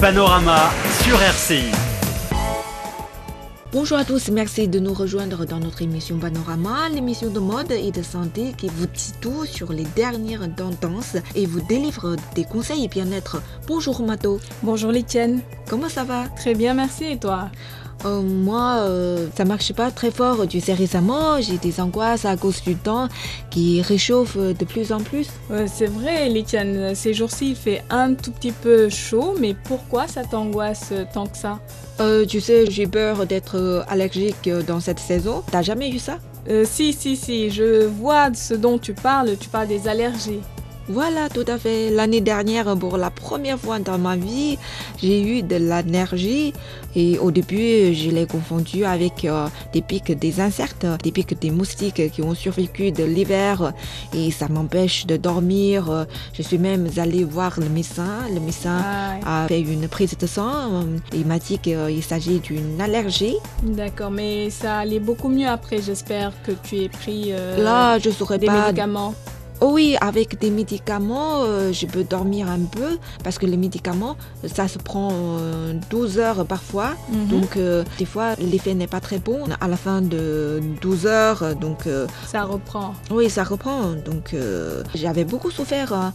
[0.00, 0.70] Panorama
[1.02, 1.72] sur RCI.
[3.72, 7.90] Bonjour à tous, merci de nous rejoindre dans notre émission Panorama, l'émission de mode et
[7.90, 12.86] de santé qui vous dit tout sur les dernières tendances et vous délivre des conseils
[12.86, 13.42] bien-être.
[13.66, 14.38] Bonjour Mato.
[14.62, 15.40] Bonjour Litienne.
[15.68, 16.28] Comment ça va?
[16.28, 17.50] Très bien, merci et toi?
[18.04, 20.46] Euh, moi, euh, ça marche pas très fort.
[20.48, 23.08] Tu sais, récemment, j'ai des angoisses à cause du temps
[23.50, 25.28] qui réchauffe de plus en plus.
[25.50, 26.94] Euh, c'est vrai, Litiane.
[26.94, 31.36] Ces jours-ci, il fait un tout petit peu chaud, mais pourquoi ça t'angoisse tant que
[31.36, 31.58] ça?
[32.00, 35.42] Euh, Tu sais, j'ai peur d'être allergique dans cette saison.
[35.50, 36.18] T'as jamais eu ça?
[36.48, 37.50] Euh, Si, si, si.
[37.50, 39.36] Je vois de ce dont tu parles.
[39.40, 40.40] Tu parles des allergies.
[40.88, 41.90] Voilà, tout à fait.
[41.90, 44.58] L'année dernière, pour la première fois dans ma vie,
[45.02, 46.54] j'ai eu de l'allergie.
[46.96, 51.50] Et au début, je l'ai confondu avec euh, des pics des insectes, des pics des
[51.50, 53.74] moustiques qui ont survécu de l'hiver.
[54.14, 56.06] Et ça m'empêche de dormir.
[56.32, 58.24] Je suis même allée voir le médecin.
[58.32, 60.84] Le médecin Ah, a fait une prise de sang.
[61.12, 63.36] Il m'a dit qu'il s'agit d'une allergie.
[63.62, 65.82] D'accord, mais ça allait beaucoup mieux après.
[65.82, 68.62] J'espère que tu aies pris euh, Là, je saurais des pas.
[68.66, 69.14] médicaments.
[69.60, 74.16] Oh oui, avec des médicaments, euh, je peux dormir un peu parce que les médicaments,
[74.46, 76.90] ça se prend euh, 12 heures parfois.
[77.10, 77.26] Mhm.
[77.26, 79.40] Donc, euh, des fois, l'effet n'est pas très bon.
[79.60, 82.94] À la fin de 12 heures, euh, donc, euh, Ça reprend.
[83.10, 83.94] oui, ça reprend.
[84.06, 85.92] Donc, euh, j'avais beaucoup souffert.
[85.92, 86.12] hein.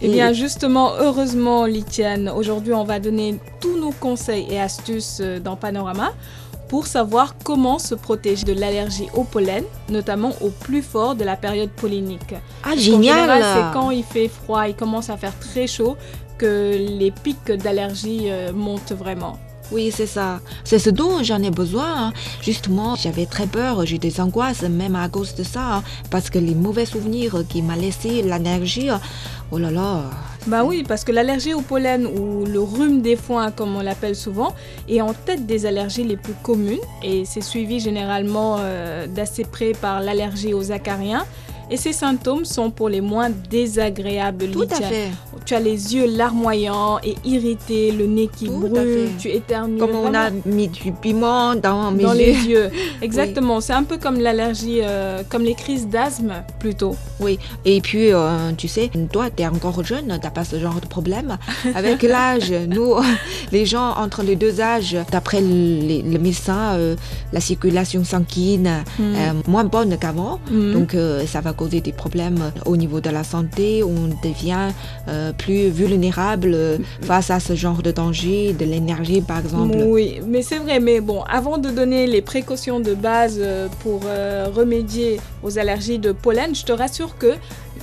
[0.00, 5.38] Eh bien, justement, heureusement, Litiane, aujourd'hui, on va donner tous nos conseils et astuces euh,
[5.38, 6.12] dans Panorama
[6.68, 11.36] pour savoir comment se protéger de l'allergie au pollen, notamment au plus fort de la
[11.36, 12.34] période pollinique.
[12.64, 13.20] ah, En génial!
[13.30, 15.96] général, c'est quand il fait froid, il commence à faire très chaud,
[16.38, 19.38] que les pics d'allergie euh, montent vraiment.
[19.72, 20.40] Oui, c'est ça.
[20.64, 22.08] C'est ce dont j'en ai besoin.
[22.08, 22.12] hein.
[22.40, 26.38] Justement, j'avais très peur, j'ai des angoisses, même à cause de ça, hein, parce que
[26.38, 28.90] les mauvais souvenirs qui m'a laissé l'allergie,
[29.50, 30.04] oh là là.
[30.46, 34.14] Bah oui, parce que l'allergie au pollen ou le rhume des foins, comme on l'appelle
[34.14, 34.54] souvent,
[34.88, 39.72] est en tête des allergies les plus communes et c'est suivi généralement euh, d'assez près
[39.72, 41.24] par l'allergie aux acariens.
[41.68, 44.50] Et ces symptômes sont pour les moins désagréables.
[44.50, 45.08] Tout à fait.
[45.44, 49.78] Tu as les yeux larmoyants et irrités, le nez qui Tout brûle, tu éternues.
[49.78, 52.18] Comme on a mis du piment dans mes dans yeux.
[52.18, 52.70] les yeux.
[53.02, 56.96] Exactement, c'est un peu comme l'allergie, euh, comme les crises d'asthme plutôt.
[57.20, 60.80] Oui, et puis euh, tu sais, toi, tu es encore jeune, t'as pas ce genre
[60.80, 61.36] de problème.
[61.74, 62.94] Avec l'âge, nous,
[63.52, 66.96] les gens entre les deux âges, d'après le, médecin, euh,
[67.32, 70.38] la circulation sanguine est moins bonne qu'avant.
[70.50, 70.72] Mhm.
[70.72, 70.96] Donc
[71.26, 73.82] ça va causer des problèmes au niveau de la santé.
[73.82, 74.68] On devient
[75.08, 79.76] euh, plus vulnérable euh, face à ce genre de danger, de l'énergie par exemple.
[79.86, 80.80] Oui, mais c'est vrai.
[80.80, 85.98] Mais bon, avant de donner les précautions de base euh, pour euh, remédier aux allergies
[85.98, 87.34] de pollen, je te rassure que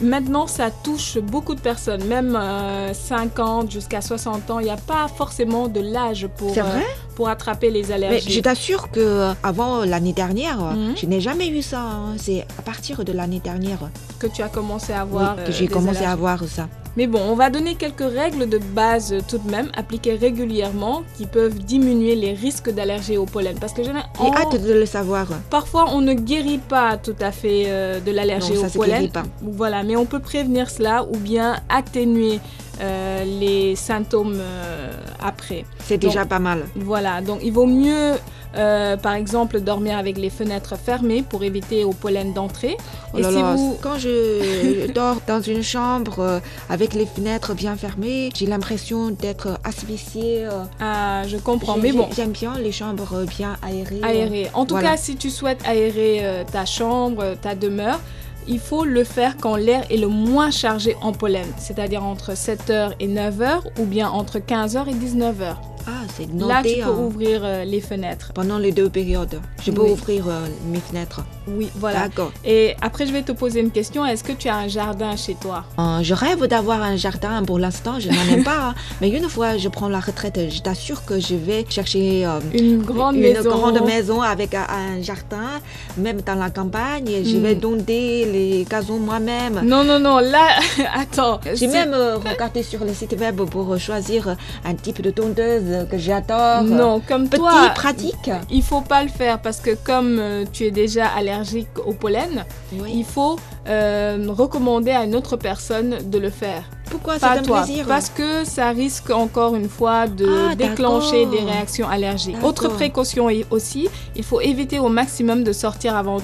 [0.02, 4.60] maintenant ça touche beaucoup de personnes, même euh, 50 jusqu'à 60 ans.
[4.60, 6.86] Il n'y a pas forcément de l'âge pour, C'est euh, vrai
[7.16, 8.32] pour attraper les Mais allergies.
[8.32, 10.96] je t'assure que euh, avant l'année dernière, Mhm.
[10.98, 11.82] je n'ai jamais eu ça.
[11.82, 12.16] hein.
[12.18, 13.80] C'est à partir de l'année dernière
[14.20, 15.36] que tu as commencé à oui, avoir.
[15.36, 16.68] que euh, j'ai des commencé à avoir ça.
[16.96, 21.26] Mais bon, on va donner quelques règles de base tout de même, appliquées régulièrement, qui
[21.26, 23.58] peuvent diminuer les risques d'allergie au pollen.
[23.60, 25.28] Parce que J'ai hâte de le savoir.
[25.50, 28.94] parfois on ne guérit pas tout à fait euh, de l'allergie au ça se pollen.
[29.00, 29.24] guérit pas.
[29.42, 32.40] Voilà, mais on peut prévenir cela ou bien atténuer
[32.82, 35.66] euh, les symptômes euh, après.
[35.80, 36.66] C'est Donc- déjà pas mal.
[36.76, 38.14] Voilà, donc il vaut mieux,
[38.56, 42.78] euh, par exemple, dormir avec les fenêtres fermées pour éviter au pollen d'entrer.
[43.14, 47.76] Oh Et si vous- Quand je dors dans une chambre euh, avec les fenêtres bien
[47.76, 50.46] fermées, j'ai l'impression d'être asphyxiée.
[50.46, 50.64] euh.
[50.80, 52.08] Ah, je comprends, mais bon.
[52.10, 54.02] j'ai- J'aime bien les chambres bien aérées.
[54.04, 54.50] aérer.
[54.54, 54.92] En tout Voilà.
[54.92, 58.00] cas, si tu souhaites aérer ta chambre, ta demeure,
[58.48, 62.92] il faut le faire quand l'air est le moins chargé en pollen, c'est-à-dire entre 7h
[63.00, 65.56] et 9h ou bien entre 15h et 19h.
[65.88, 66.90] Ah, c'est Là, tu peux hein.
[67.08, 68.32] ouvrir euh, les fenêtres.
[68.34, 69.40] pendant les deux périodes.
[69.64, 69.92] Je peux Oui.
[69.92, 71.22] ouvrir euh, mes fenêtres.
[71.48, 72.04] Oui, voilà.
[72.08, 72.32] D'accord.
[72.46, 74.06] Et après, je vais te poser une question.
[74.06, 75.66] Est-ce que tu as un jardin chez toi?
[75.80, 78.70] Euh, je rêve d'avoir un jardin pour l'instant, je n'en ai pas.
[78.70, 78.76] hein.
[79.02, 83.16] Mais une fois je prends la retraite, je t'assure que je vais chercher Une grande
[83.16, 85.60] une maison grande maison avec un, jardin,
[85.98, 87.10] même dans la campagne.
[87.26, 87.42] Je Mm.
[87.42, 89.62] vais donder les gazons moi-même.
[89.66, 90.48] Non, non, non, là,
[90.96, 91.40] attends.
[91.54, 91.94] J'ai même
[92.26, 96.64] regardé sur le site web pour choisir un type de tondeuse que j'adore.
[96.64, 97.70] Non, comme Petit, toi.
[97.76, 98.30] pratique.
[98.50, 102.46] Il faut pas le faire parce que comme euh, tu es déjà allergique au pollen,
[102.74, 102.92] Oui.
[102.96, 103.38] il faut
[103.68, 106.64] euh, recommander à une autre personne de le faire.
[106.92, 107.86] Pourquoi c'est Pas un toi, plaisir?
[107.88, 112.44] Parce que ça risque encore une fois de Ah, déclencher des réactions allergiques.
[112.44, 116.18] Autre précaution aussi, il faut éviter au maximum de sortir avant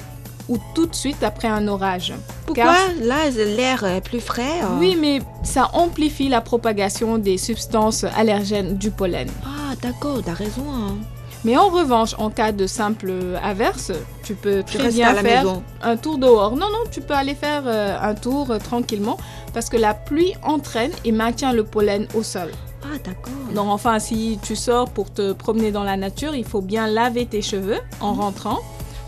[0.50, 2.12] ou tout de suite après un orage.
[2.44, 4.78] Pourquoi Car- là l'air est plus frais euh?
[4.78, 9.28] Oui, mais ça amplifie la propagation des substances allergènes du pollen.
[9.46, 10.64] Ah d'accord, t'as raison.
[10.70, 10.96] hein.
[11.42, 13.10] Mais en revanche, en cas de simple
[13.42, 13.92] averse,
[14.24, 15.62] tu peux très bien à faire maison.
[15.82, 16.50] un tour dehors.
[16.50, 19.16] Non, non, tu peux aller faire euh, un tour euh, tranquillement
[19.54, 22.50] parce que la pluie entraîne et maintient le pollen au sol.
[22.84, 23.32] Ah d'accord.
[23.54, 27.24] Donc enfin, si tu sors pour te promener dans la nature, il faut bien laver
[27.24, 28.58] tes cheveux en rentrant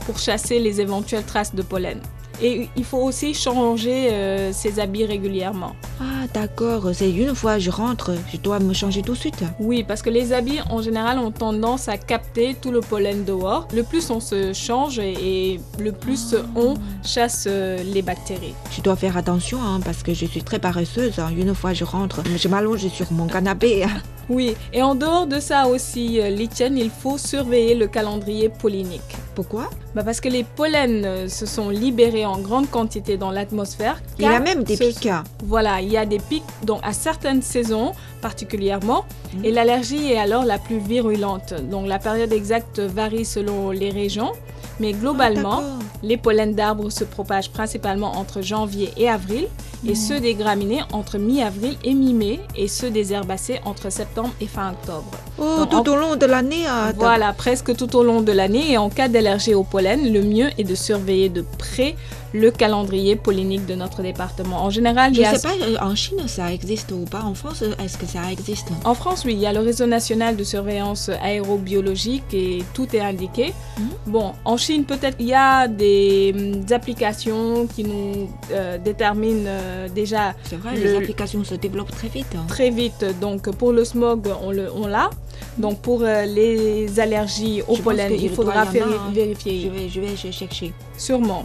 [0.06, 2.00] pour chasser les éventuelles traces de pollen.
[2.40, 5.76] Et il faut aussi changer euh, ses habits régulièrement.
[6.00, 9.44] Ah d'accord, c'est une fois je rentre, je dois me changer tout de suite.
[9.60, 13.68] Oui, parce que les habits en général ont tendance à capter tout le pollen dehors.
[13.72, 16.74] Le plus on se change et, le plus on
[17.04, 18.54] chasse euh, les bactéries.
[18.74, 21.20] Je dois faire attention hein, parce que je suis très paresseuse.
[21.20, 21.28] hein.
[21.36, 23.84] Une fois je rentre, je m'allonge sur mon canapé.
[24.28, 29.16] Oui, et en dehors de ça aussi, euh, Litienne, il faut surveiller le calendrier pollinique.
[29.34, 34.00] Pourquoi Bah parce que les pollens euh, se sont libérés en grande quantité dans l'atmosphère.
[34.18, 35.08] Il y a même des pics.
[35.44, 39.04] Voilà, il y a des pics donc à certaines saisons particulièrement
[39.34, 39.44] Mhm.
[39.44, 41.52] et l'allergie est alors la plus virulente.
[41.70, 44.32] Donc la période exacte varie selon les régions,
[44.80, 49.44] mais globalement, Ah, les pollens d'arbres se propagent principalement entre janvier et avril
[49.84, 49.94] et Mhm.
[50.06, 54.70] ceux des graminées entre mi-avril et mi-mai et ceux des herbacées entre septembre et fin
[54.72, 55.10] octobre.
[55.38, 56.64] Oh, Donc, tout au long de l'année.
[56.68, 60.12] ah, t'as- Voilà, presque tout au long de l'année et en cas d'allergie au pollen,
[60.12, 61.94] le mieux est de surveiller de près
[62.32, 64.64] le calendrier pollinique de notre département.
[64.64, 67.22] En général, il Je y a- sais pas, euh, en Chine ça existe ou pas?
[67.22, 68.68] En France, euh, est-ce que ça existe?
[68.84, 73.00] En France, oui, il y a le réseau national de surveillance aérobiologique et tout est
[73.00, 73.52] indiqué.
[73.78, 73.84] Mhm.
[74.06, 79.88] Bon, en Chine, peut-être il y a des hum, applications qui nous euh, déterminent euh,
[79.88, 82.26] déjà C'est vrai, Le- les applications se développent très vite.
[82.36, 82.44] hein.
[82.48, 83.04] très vite.
[83.20, 85.10] Donc, pour le smog, on le- on l'a.
[85.58, 89.10] Donc, pour euh, les allergies au Je pollen, il faudra y hein.
[89.12, 89.60] vérifier.
[89.64, 90.72] Je vais, je vais ch- chercher.
[90.96, 91.44] Sûrement.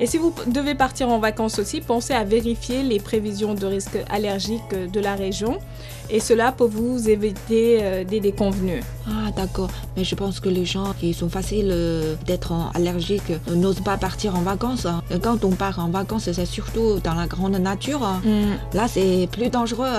[0.00, 3.98] Et si vous devez partir en vacances aussi, pensez à vérifier les prévisions de risque
[4.10, 4.62] allergique
[4.92, 5.58] de la région.
[6.10, 8.82] Et cela peut vous éviter euh, des déconvenus.
[9.06, 13.54] Ah d'accord, mais je pense que les gens qui sont faciles euh, d'être allergiques euh,
[13.54, 14.86] n'osent pas partir en vacances.
[14.86, 15.02] hein.
[15.22, 18.02] Quand on part en vacances, c'est surtout dans la grande nature.
[18.04, 18.22] hein.
[18.72, 19.90] Là, c'est plus dangereux.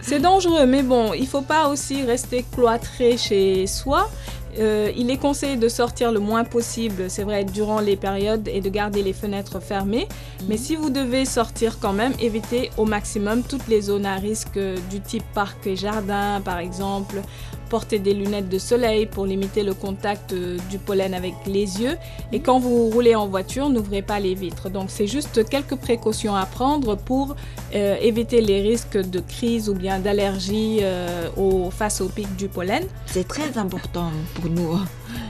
[0.00, 4.10] C'est dangereux, mais bon, il faut pas aussi rester cloîtré chez soi.
[4.58, 8.60] Euh, il est conseillé de sortir le moins possible, c'est vrai, durant les périodes et
[8.60, 10.08] de garder les fenêtres fermées.
[10.48, 14.56] Mais si vous devez sortir quand même, évitez au maximum toutes les zones à risque
[14.56, 17.22] euh, du type parc et jardin, par exemple.
[17.72, 21.96] Portez des lunettes de soleil pour limiter le contact euh, du pollen avec les yeux.
[22.30, 24.68] Et quand vous roulez en voiture, n'ouvrez pas les vitres.
[24.68, 27.34] Donc c'est juste quelques précautions à prendre pour
[27.74, 32.48] euh, éviter les risques de crise ou bien d'allergie euh, au- face au pic du
[32.48, 32.84] pollen.
[33.06, 34.78] C'est très important pour nous.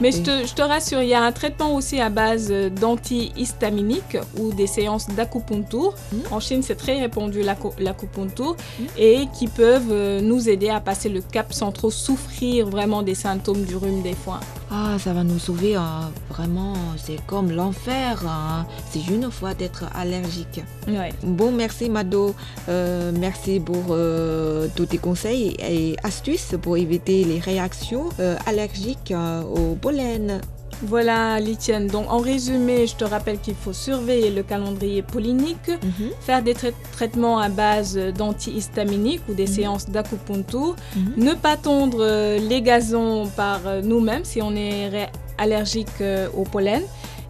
[0.01, 2.71] Mais je te, je te rassure, il y a un traitement aussi à base euh,
[2.71, 5.95] d'antihistaminique ou des séances d'acupuncture.
[6.13, 6.17] Mm.
[6.31, 8.85] En Chine, c'est très répandu l'acu- l'acupuncture Mm.
[8.99, 13.15] et qui peuvent euh, nous aider à passer le cap sans trop souffrir vraiment des
[13.15, 14.41] symptômes du rhume des foins.
[14.75, 15.75] Ah, ça va nous sauver.
[15.77, 16.11] hein.
[16.31, 18.25] Vraiment, c'est comme l'enfer.
[18.27, 18.67] hein.
[18.91, 20.63] C'est une fois d'être allergique.
[20.89, 21.13] Ouais.
[21.23, 22.35] Bon, merci Mado.
[22.71, 29.13] Euh, merci pour euh, tous tes conseils et astuces pour éviter les réactions euh, allergiques
[29.55, 30.41] au pollen.
[30.83, 31.87] Voilà, Litienne.
[31.87, 36.55] Donc, en résumé, je te rappelle qu'il faut surveiller le calendrier pollinique, Mhm, faire des
[36.55, 39.53] trai- traitements à base d'antihistaminique ou des Mhm.
[39.53, 41.13] séances d'acupuncture, mhm.
[41.25, 45.09] ne pas tondre euh, les gazons par euh, nous-mêmes si on est
[45.39, 46.83] allergique euh, au pollen.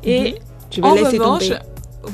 [0.05, 0.37] Et
[0.77, 1.59] vais en laisser revanche, tomber.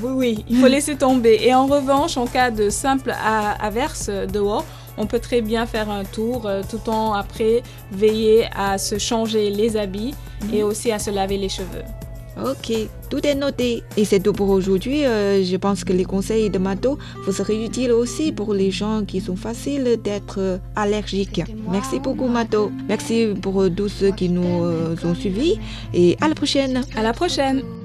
[0.03, 1.39] oui, oui, il faut laisser tomber.
[1.43, 3.15] Et en revanche, en cas de simple
[3.61, 4.65] averse dehors,
[4.99, 7.63] on peut très bien faire un tour euh, tout en après
[7.93, 10.15] veiller à se changer les habits
[10.53, 11.85] et aussi à se laver les cheveux.
[12.45, 12.73] Ok,
[13.11, 13.83] tout est noté.
[13.97, 15.05] Et c'est tout pour aujourd'hui.
[15.05, 19.05] Euh, je pense que les conseils de Mado vous seraient utiles aussi pour les gens
[19.05, 21.43] qui sont faciles d'être euh, allergiques.
[21.71, 22.71] Merci beaucoup Mado.
[22.89, 25.59] Merci pour tous ceux qui nous euh, ont suivis.
[25.93, 26.83] Et à la prochaine.
[26.97, 27.63] À la prochaine!